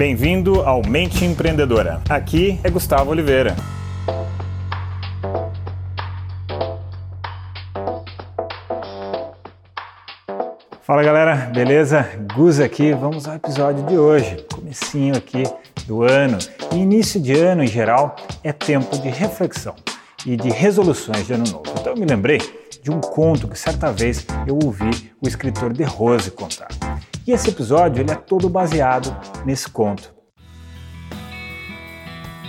[0.00, 2.00] Bem-vindo ao Mente Empreendedora.
[2.08, 3.54] Aqui é Gustavo Oliveira.
[10.80, 12.08] Fala galera, beleza?
[12.34, 14.42] Gus aqui, vamos ao episódio de hoje.
[14.50, 15.42] Comecinho aqui
[15.86, 16.38] do ano.
[16.72, 19.74] E início de ano em geral é tempo de reflexão
[20.24, 21.74] e de resoluções de ano novo.
[21.78, 22.40] Então eu me lembrei
[22.82, 26.68] de um conto que certa vez eu ouvi o escritor De Rose contar.
[27.30, 30.12] E esse episódio ele é todo baseado nesse conto.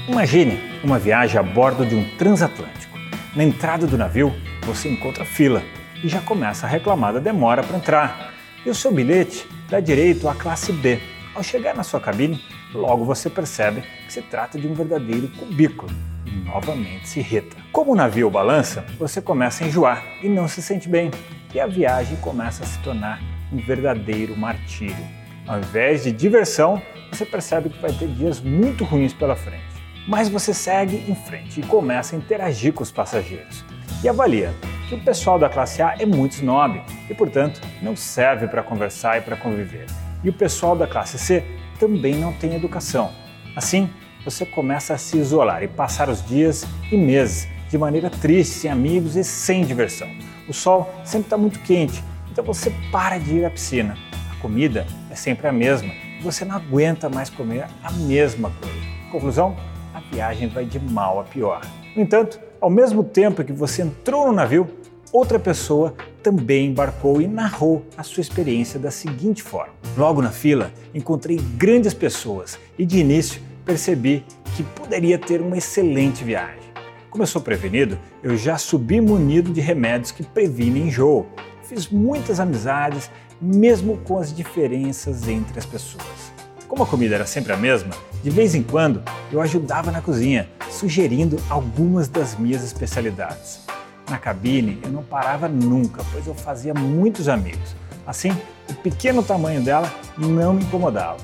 [0.07, 2.97] Imagine uma viagem a bordo de um transatlântico.
[3.35, 4.33] Na entrada do navio,
[4.63, 5.61] você encontra fila
[6.03, 8.33] e já começa a reclamar da demora para entrar.
[8.65, 10.99] E o seu bilhete dá direito à classe B.
[11.35, 12.43] Ao chegar na sua cabine,
[12.73, 15.91] logo você percebe que se trata de um verdadeiro cubículo
[16.25, 17.55] e novamente se irrita.
[17.71, 21.11] Como o navio balança, você começa a enjoar e não se sente bem,
[21.53, 25.05] e a viagem começa a se tornar um verdadeiro martírio.
[25.47, 29.63] Ao invés de diversão, você percebe que vai ter dias muito ruins pela frente.
[30.07, 33.63] Mas você segue em frente e começa a interagir com os passageiros.
[34.03, 34.53] E avalia
[34.87, 39.17] que o pessoal da classe A é muito snob e, portanto, não serve para conversar
[39.17, 39.85] e para conviver.
[40.23, 41.43] E o pessoal da classe C
[41.79, 43.11] também não tem educação.
[43.55, 43.89] Assim,
[44.23, 48.71] você começa a se isolar e passar os dias e meses de maneira triste, sem
[48.71, 50.09] amigos e sem diversão.
[50.47, 53.97] O sol sempre está muito quente então você para de ir à piscina.
[54.31, 58.77] A comida é sempre a mesma você não aguenta mais comer a mesma coisa.
[59.11, 59.57] Conclusão?
[59.93, 61.61] A viagem vai de mal a pior.
[61.95, 64.67] No entanto, ao mesmo tempo que você entrou no navio,
[65.11, 70.71] outra pessoa também embarcou e narrou a sua experiência da seguinte forma: Logo na fila,
[70.93, 74.23] encontrei grandes pessoas e de início percebi
[74.55, 76.61] que poderia ter uma excelente viagem.
[77.09, 81.27] Como eu sou prevenido, eu já subi munido de remédios que previnem enjoo
[81.71, 83.09] fiz muitas amizades,
[83.41, 86.33] mesmo com as diferenças entre as pessoas.
[86.67, 87.91] Como a comida era sempre a mesma,
[88.21, 89.01] de vez em quando
[89.31, 93.61] eu ajudava na cozinha, sugerindo algumas das minhas especialidades.
[94.09, 97.73] Na cabine eu não parava nunca, pois eu fazia muitos amigos.
[98.05, 98.35] Assim,
[98.69, 101.19] o pequeno tamanho dela não me incomodava.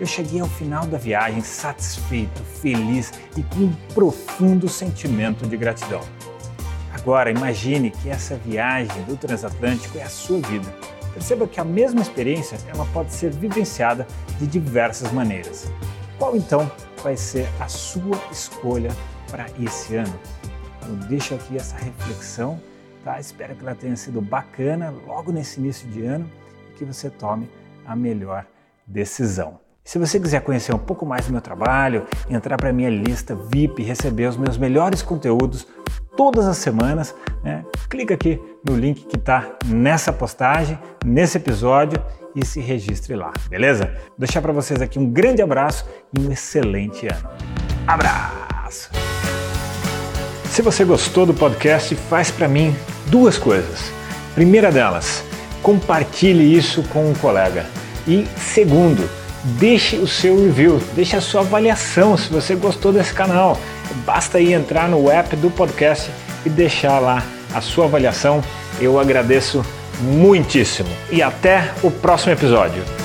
[0.00, 6.00] Eu cheguei ao final da viagem satisfeito, feliz e com um profundo sentimento de gratidão.
[7.00, 10.70] Agora, imagine que essa viagem do transatlântico é a sua vida.
[11.14, 14.06] Perceba que a mesma experiência ela pode ser vivenciada
[14.38, 15.72] de diversas maneiras.
[16.18, 16.70] Qual então
[17.02, 18.90] vai ser a sua escolha
[19.30, 20.20] para esse ano?
[20.86, 22.60] Eu deixo aqui essa reflexão,
[23.02, 23.18] tá?
[23.18, 26.30] Espero que ela tenha sido bacana logo nesse início de ano
[26.70, 27.48] e que você tome
[27.86, 28.46] a melhor
[28.86, 29.58] decisão.
[29.90, 33.34] Se você quiser conhecer um pouco mais do meu trabalho, entrar para a minha lista
[33.34, 35.66] VIP, receber os meus melhores conteúdos
[36.16, 37.12] todas as semanas,
[37.42, 37.64] né?
[37.88, 42.00] clica aqui no link que está nessa postagem, nesse episódio
[42.36, 43.86] e se registre lá, beleza?
[44.10, 45.84] Vou deixar para vocês aqui um grande abraço
[46.16, 47.28] e um excelente ano.
[47.84, 48.92] Abraço!
[50.44, 53.90] Se você gostou do podcast, faz para mim duas coisas.
[54.36, 55.24] Primeira delas,
[55.64, 57.66] compartilhe isso com um colega.
[58.06, 63.58] E segundo, deixe o seu review, deixe a sua avaliação se você gostou desse canal.
[64.04, 66.10] Basta aí entrar no app do podcast
[66.44, 67.24] e deixar lá
[67.54, 68.42] a sua avaliação.
[68.80, 69.64] Eu agradeço
[70.00, 70.88] muitíssimo.
[71.10, 72.99] E até o próximo episódio.